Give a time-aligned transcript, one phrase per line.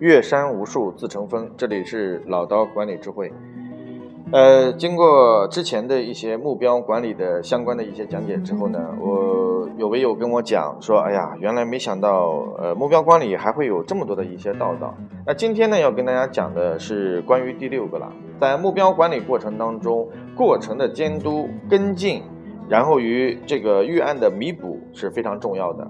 [0.00, 1.50] 岳山无数自成峰。
[1.58, 3.30] 这里是老刀管理智慧。
[4.32, 14.94] 呃，经过之前的一些目标管理的相关的一些讲解之后呢，我有位友跟我讲说：“哎呀，原来没想到，呃，目标管理还会有这么多的一些道道。”
[15.26, 18.10] 那今天呢，要跟大家讲的是关于第六个了，
[18.40, 22.22] 在目标管理过程当中，过程的监督跟进，
[22.70, 25.86] 然后与这个预案的弥补是非常重要的。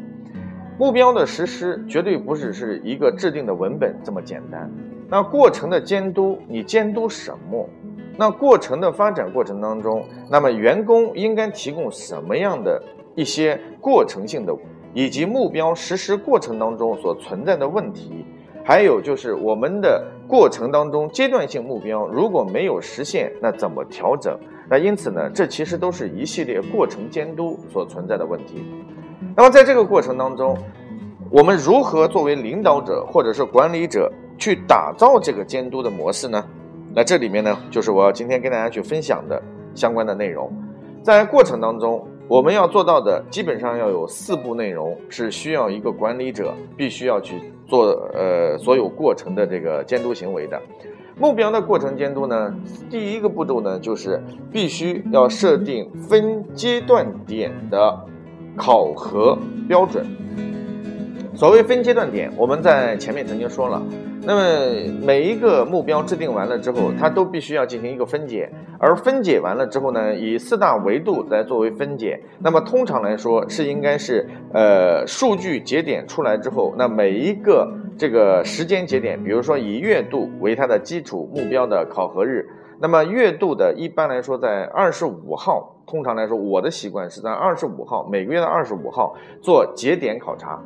[0.80, 4.72] 目标的实施绝对不只是一个制定的文本这么简单。
[5.10, 7.68] 那过程的监督，你监督什么？
[8.16, 12.82] 那过程的发展过程当中，那么员工应该提供什么样的
[13.14, 14.56] 一些过程性的，
[14.94, 18.24] 以及目标实施过程当中所存在的问题，
[18.64, 24.34] 还有就是我们的过程当中阶段性目标如果没有实现，那怎么调整？
[24.66, 28.64] 那因此呢，这其实都是一系列过程监督所存在的问题。
[29.36, 30.56] 那么在这个过程当中，
[31.30, 36.44] 我们如何作为领导者或者是管理者去打造这个监督的模式呢？
[36.94, 39.40] 那这里面呢，就是我今天跟大家去分享的
[39.74, 40.52] 相关的内容。
[41.02, 50.60] 在过程当中，我们要做到的基本上要有四步内容，是需要一个管理者必须要去做呃所有过程的这个监督行为的。
[51.16, 52.54] 目标的过程监督呢，
[52.90, 58.00] 第一个步骤呢，就是必须要设定分阶段点的
[58.60, 60.04] 考核标准。
[61.34, 63.82] 所谓分阶段点，我们在前面曾经说了。
[64.22, 72.20] 那么每一个目标制定完了之后，它都必须要进行一个分解，而分解完了之后呢，以四大维度来作为分解。
[72.38, 82.46] 那么通常来说是应该是，呃，数据节点出来之后，那每一个这个时间节点，比如说以月度为它的基础目标的考核日，
[82.78, 89.12] 那么月度的一般来说在二十五号，通常来说我的习惯是在二十五号，每个月的二十五号
[89.42, 90.56] 做节点考察。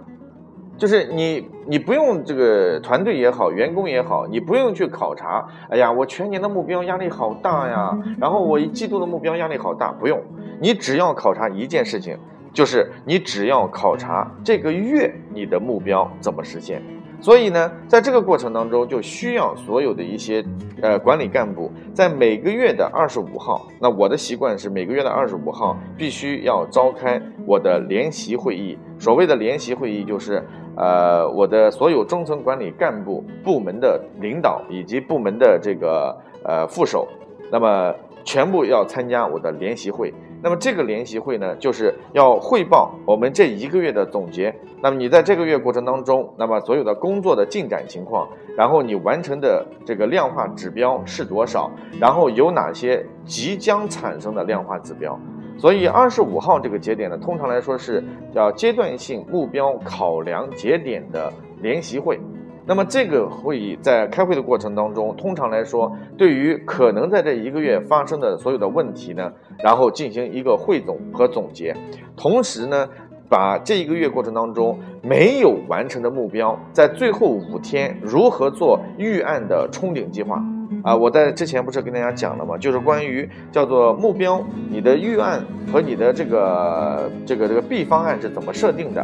[0.77, 5.47] 就是你，你不用这个团队也好，员工也好，你不用去考察。
[5.71, 10.21] 哎呀，我全年的目标压力好大呀，然后我一季度的目标压力好大，不用。
[10.61, 12.19] 你只要考察一件事情，
[12.53, 16.83] 就是你只要考察这个月你的目标怎么实现。
[17.21, 20.45] 所以呢，在这个过程当中，就需要所有的一些
[20.83, 23.69] 呃管理干部在每个月的二十五号。
[23.81, 28.77] 那我的习惯是每个月的二十五号必须要召开我的联席会议。
[28.99, 30.43] 所谓的联席会议，就是
[30.77, 37.07] 呃我的所有中层管理干部、部门的领导以及部门的这个呃副手，
[37.53, 37.95] 那么
[38.25, 40.13] 全部要参加我的联席会。
[40.45, 44.55] 那么这个联席会呢，就是要汇报我们这一个月的总结。
[44.83, 55.19] 那么你在这个月过程当中，那么所有的工作的进展情况，然后你完成的这个量化指标是多少，然后有哪些即将产生的量化指标。
[55.57, 61.33] 所以二十五号这个节点呢，通常来说是叫阶段性目标考量节点的
[61.63, 62.21] 联席会。
[62.67, 69.31] 那么这个会议在开会的过程当中，通常来说，对于可能在这一个月发生的所有的问题呢，
[69.63, 71.77] 然后进行一个汇总和总结，
[72.17, 72.89] 同时呢，
[73.29, 80.43] 把这一个月过程当中没有完成的目标，在最后五天如何做预案的冲顶计划。
[80.85, 82.59] 啊，我在之前不是跟大家讲了吗？
[82.59, 89.03] 就是关于叫做目标，你的预案和你的这个这个这个 B 方案是怎么设定的？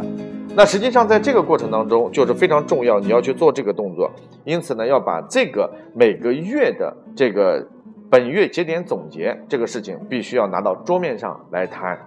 [0.55, 4.11] 那实际上在这个过程当中就是非常重要，你要去做这个动作。
[4.43, 7.67] 因此呢，要把这个每个月的这个
[8.11, 11.97] 本月节点总结这个事情必须要拿到桌面上来谈。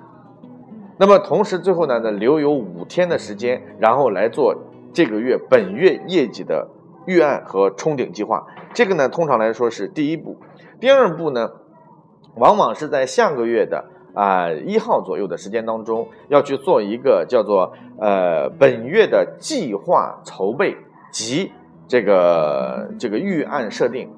[0.98, 4.54] 那么同时最后呢，呢留有五天的时间，然后来做
[4.92, 6.68] 这个月本月业绩的
[7.06, 8.47] 预案和冲顶计划。
[8.72, 10.37] 这个呢，通常来说是第一步，
[10.81, 11.50] 第二步呢，
[12.37, 13.84] 往往是在下个月的
[14.15, 20.76] 啊一号左右的时间当中，要去做一个叫做呃本月的计划筹备
[21.12, 21.53] 及
[21.87, 24.10] 这个这个预案设定。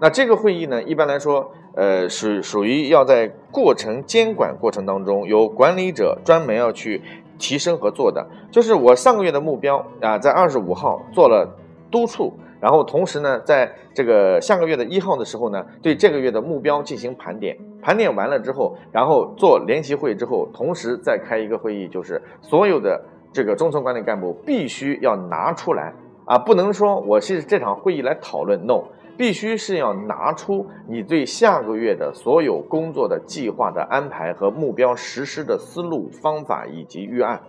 [0.00, 7.02] 那这个会议呢，一般来说，呃，属属于要在过程监管过程当中，由管理者专门要去
[7.38, 8.26] 提升和做的。
[8.50, 11.54] 就是我上个月的目标啊，在二十五号做了
[11.90, 12.32] 督促。
[12.60, 17.56] 然后同时呢，在这个下个月的一号的时候呢，对这个月的目标进行盘点。
[17.80, 23.02] 盘点完了之后，然后做联席会之后，同时再开一个会议，就是所有的
[23.32, 25.94] 这个中层管理干部必须要拿出来
[26.26, 28.84] 啊，不能说我是这场会议来讨论，no，
[29.16, 37.40] 必须是要拿出你对下个月的所有工作的计划的安排和目标实施的思路方法以及预案。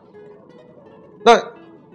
[1.26, 1.34] 那。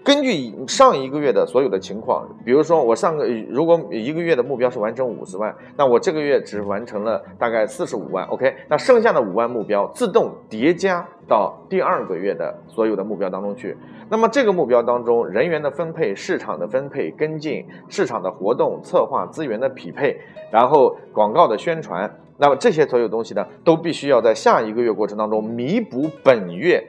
[0.06, 13.76] 根据上一个月的所有的情况，比如说我上个如果一个月的目标是完成五十万，那我这个月只完成了大概四十五万，OK，那剩下的五万目标自动叠加到第二个月的所有的目标当中去。
[14.08, 20.16] 那么这个目标当中，人员的分配、市场的分配、跟进市场的活动策划、资源的匹配，
[20.52, 22.08] 然后广告的宣传，
[22.38, 26.80] 那么这些所有东西呢，都必须要在下一个月过程当中弥补本月。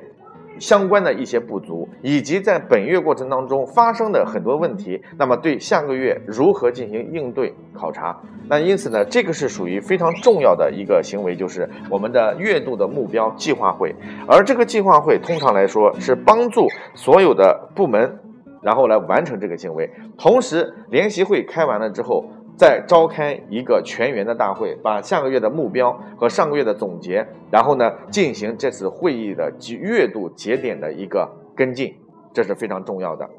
[0.59, 8.17] 相关的一些不足，以及在本月过程当中发生的很多问题，那么对下个月如何进行应对考察？
[8.49, 13.93] 那因此呢，这个是属于非常重要的一个行为，就是我们的月度的目标计划会。
[14.27, 18.19] 而这个计划会通常来说是帮助所有的部门，
[18.61, 19.89] 然后来完成这个行为。
[20.17, 22.25] 同时，联席会开完了之后。
[22.57, 31.93] 再召开一个全员的大会，把下个月的目标和上个月的总结，然后呢进行这次会议的月度节点的一个跟进，
[32.33, 33.29] 这是非常重要的。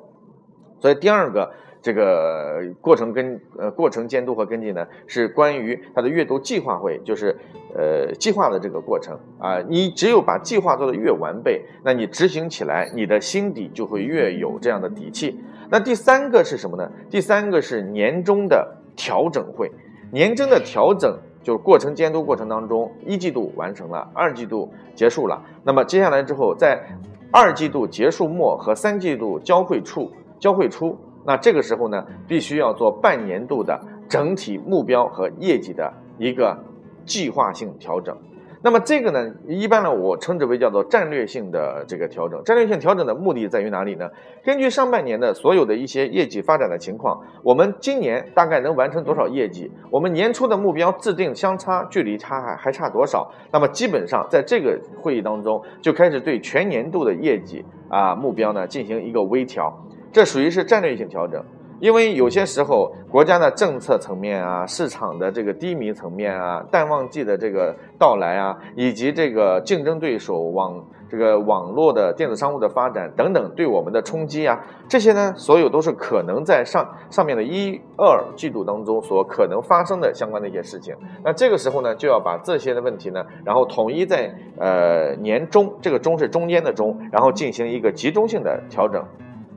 [0.78, 1.50] 所以第二个
[1.82, 7.36] 这个过程跟呃过程监督和跟进呢，是关于它的月度计划会，就是
[7.74, 9.60] 呃计划的这个过程啊。
[9.68, 15.40] 你只有把计划做得越完备，那你执行起来，你的心底就会越有这样的底气。
[15.68, 16.88] 那第三个是什么呢？
[17.10, 18.76] 第三个是年终的。
[18.98, 19.70] 调整会，
[20.10, 25.40] 年终的调整就是过程监督过程当中，一季度完成了，二季度结束了。
[25.62, 26.84] 那么接下来之后，在
[27.30, 30.10] 二季度结束末和三季度交汇处
[30.40, 36.58] 交汇初，那这个时候呢，必须要做半年度的整体目标和业绩的一个
[37.06, 38.16] 计划性调整。
[38.60, 42.42] 那么这个呢，一般呢，我称之为叫做战略性的这个调整。
[42.44, 44.10] 战略性调整的目的在于哪里呢？
[44.44, 49.70] 根据上半年的所有的一些业绩发展的情况，我们今年大概能完成多少业绩？
[49.90, 53.30] 我们年初的目标制定相差距离差还还差多少？
[53.52, 59.72] 那么基本上在这个会议当中就开始对全年度的业绩啊目标呢进行一个微调，
[60.12, 61.40] 这属于是战略性调整。
[61.80, 80.94] 因为有些时候，国家的政策层面啊，市场的这个低迷层面啊，淡旺季的这个到来啊，以及这个竞争对手网这个网络的电子商务的发展等等，对我们的冲击啊，这些呢，所有都是可能在上上面的一二季度当中所可能发生的相关的一些事情。
[81.24, 89.02] 那这个时候呢，就要把这些的问题呢，然后统一在呃年中，这个中是中间的中，然后进行一个集中性的调整。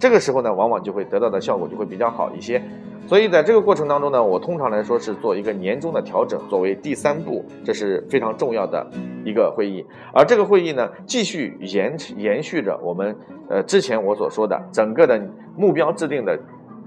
[0.01, 2.59] 这个时候呢，往往就会得到的效果就会比较好一些，
[3.07, 8.83] 所以在这个过程当中呢，我通常来说是做一个年终的调整，作为第三步，这是非常重要的
[9.23, 9.85] 一个会议。
[10.11, 13.15] 而这个会议呢，继续延延续着我们
[13.47, 15.21] 呃之前我所说的整个的
[15.55, 16.35] 目标制定的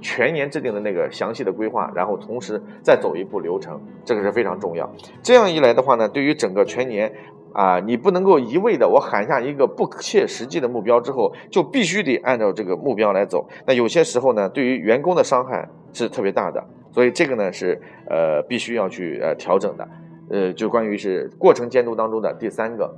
[0.04, 4.92] 全年制定的那个详细的规划，然后同时再走一步流程，这个是非常重要。
[5.22, 7.10] 这样一来的话呢，对于整个全年。
[7.54, 13.46] 啊，你不能够一味的我喊下一个不切实际的目标之后，就必须得按照这个目标来走。
[13.64, 16.60] 那有些时候呢，对于员工的伤害是特别大的，
[16.90, 17.80] 所以这个呢是
[18.10, 19.88] 呃必须要去呃调整的。
[20.30, 22.92] 呃，就关于是过程监督当中的第三个。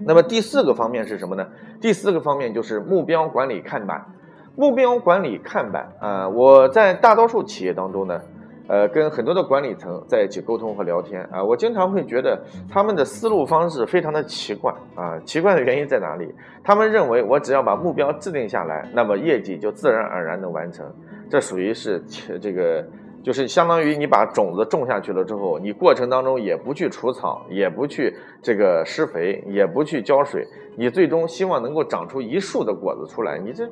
[0.00, 1.46] 那么第四个方面是什么呢？
[1.78, 4.02] 第四个方面就是目标管理看板。
[4.58, 8.20] 目标管理看板啊，我在大多数企业当中呢。
[8.66, 12.38] 呃，跟很多的管理层在一起沟通和聊天啊，我经常会觉得
[12.68, 15.18] 他们的思路方式非常的奇怪啊。
[15.24, 16.30] 奇怪的原因在哪里？
[16.62, 20.84] 他们认为我只要把目标制定下来，那么业绩就自然而然能完成。
[21.30, 21.98] 这属于是
[22.42, 22.86] 这个，
[23.28, 30.46] 就是相当于你把种子种下去了之后，你过程当中也不去除草，也不去这个施肥，也不去浇水。
[30.78, 33.68] 你最终希望能够长出一树的果子出来，你这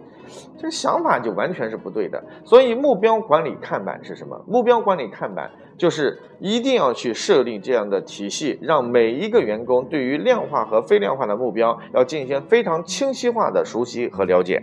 [0.59, 2.23] 这想法就完全是不对的。
[2.45, 4.39] 所以目标管理看板是什么？
[4.47, 14.61] 目标管理看板就是一定要去设立这样的体系，让每一个员工对于量化和非量化的目标要进行非常清晰化的熟悉和了解。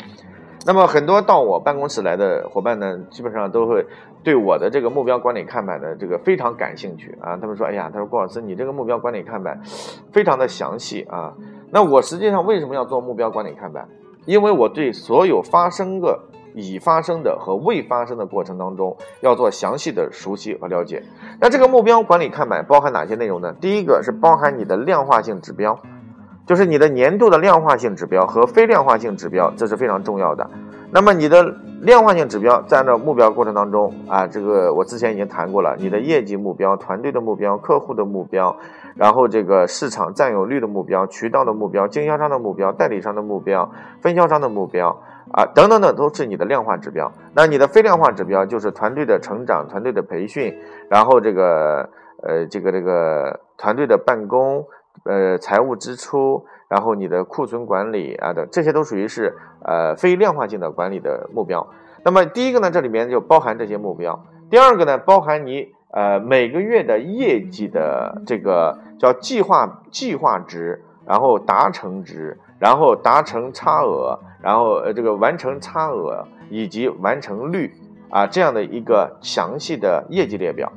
[0.66, 3.86] 那么很多到我办公室来的伙伴呢，基本上都会
[4.24, 7.36] 对我的这个目标管理看板的这个非常感兴趣啊。
[7.36, 9.60] 他们说：“哎呀，他说郭老师，你这个目标管理看板
[10.12, 11.34] 非常的详细啊。”
[11.70, 13.90] 那我实际上为什么要做目标管理看板？
[14.26, 16.18] 因为我对所有发生的、
[16.56, 21.04] 已发生的和未发生的过程当中，要做详细的熟悉和了解。
[21.42, 23.54] 那这个目标管理看板包含哪些内容呢？
[23.60, 25.78] 第一个是包含你的量化性指标，
[26.46, 30.50] 就是你的年度的量化性指标和非量化性指标，这是非常重要的。
[30.92, 31.44] 那么你的
[31.82, 38.56] 量化性指标在按照目标过程当中啊，这个我之前已经谈过了，你的业绩目标、团队的目标、客户的目标。
[38.96, 43.72] 然后这个市场占有率的目标、渠道的目标、经销商的目标、代理商的目标、
[44.02, 44.90] 分销商的目标
[45.32, 47.12] 啊，等等等，都是你的量化指标。
[47.34, 50.56] 那你的非量化指标就是团队的成长、团队的培训，
[50.92, 51.90] 然后这个
[52.22, 54.64] 呃，这个这个团队的办公、
[55.04, 59.36] 呃，财务支出、然后你的库存管理啊等，这些都属于是
[59.66, 61.68] 呃非量化性的管理的目标。
[62.06, 64.14] 那么第一个呢，这里面就包含这些目标；
[64.50, 77.74] 第二个呢，包含你呃每个月的业绩的这个叫计划计划值，然后达成值，然后达成差额，然后呃这个完成差额以及完成率
[78.10, 80.72] 啊这样的一个详细的业绩列表。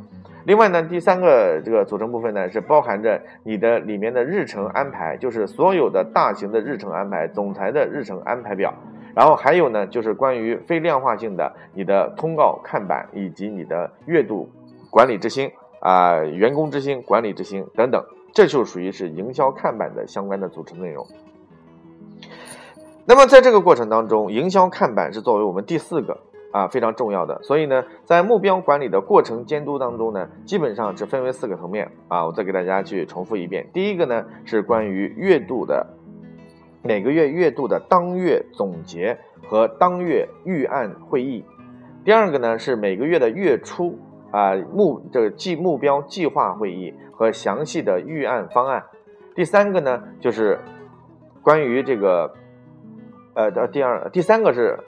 [0.46, 8.72] 另外呢，第三个这个组成部分呢，是包含着你的里面的日程安排，就是所有的大型的日程安排，总裁的日程安排表。
[9.12, 14.48] 然后还有呢，就是关于非量化性的你的通告看板以及你的月度
[14.88, 15.50] 管理之星
[15.80, 21.04] 啊，员工之星管理之星等等，这就属于是营销看板的相关的组成内容。
[23.04, 26.16] 那么在这个过程当中，营销看板是作为我们第四个。
[26.52, 27.42] 啊，非常重要的。
[27.42, 32.24] 所以呢，在目标管理的过程监督当中呢，基本上是分为四个层面啊。
[32.24, 33.68] 我再给大家去重复一遍。
[33.72, 35.86] 第一个呢是关于月度的
[36.82, 41.44] 每个月月度的当月总结和当月预案会议。
[42.04, 43.98] 第二个呢是每个月的月初
[44.30, 48.84] 啊目这个计目标计划会议和详细的预案方案。
[49.34, 50.58] 第三个呢就是
[51.42, 52.32] 关于这个
[53.34, 54.78] 呃第二第三个是。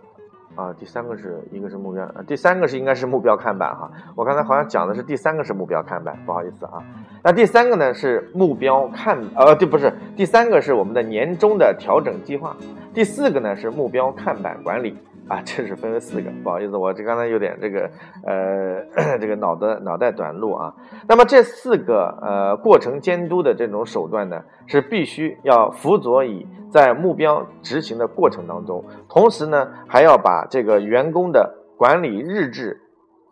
[0.59, 3.89] 啊，第三个是一个是目标，第三个是应该是目标看板哈。
[4.17, 6.83] 我刚才好像讲的是第三个是目标看板，不好意思啊。
[7.23, 12.57] 那第三个呢是目标看，呃，对，不是，第三个是我们的年终的调整计划，
[12.93, 14.99] 第四个呢是目标看板管理。
[15.29, 17.91] 啊， 这是分为四个，不好意思，我这刚才有点这个，
[18.25, 18.83] 呃，
[19.21, 20.75] 这个脑子脑袋短路啊。
[21.07, 32.81] 那么这四个呃过程监督的这种手段呢，是必须要辅佐以在目标执行的过程当中，同时呢还要把这个员工的管理日志、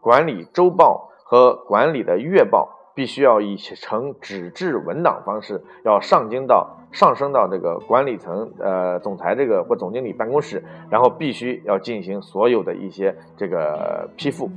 [0.00, 2.72] 管理周报和管理的月报。
[2.96, 14.48] 必须要以成纸质文档方式，要上京到上升到这个管理层，呃，总裁这个或总经理办公室，然后必须要进行所有的一些这个批复。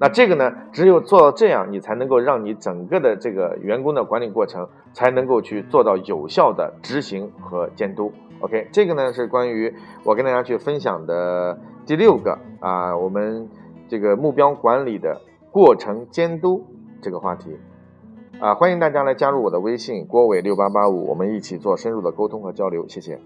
[0.00, 8.10] 那这个呢，只有做到这样，你才能够让你整个的这个员工的管理过程才能够去做到有效的执行和监督。
[8.40, 9.74] OK，这个呢是关于
[10.04, 13.46] 我跟大家去分享的第六个啊，我们
[13.88, 15.20] 这个目标管理的
[15.52, 16.64] 过程监督
[17.02, 17.54] 这个话题。
[18.40, 23.18] 啊，欢迎大家来加入我的微信郭伟六八八五，我们一起做深入的沟通和交流，谢谢。